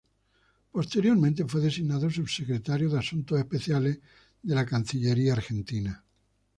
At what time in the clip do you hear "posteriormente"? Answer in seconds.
0.71-1.45